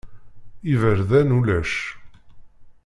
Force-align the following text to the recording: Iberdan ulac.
Iberdan 0.71 1.29
ulac. 1.37 1.71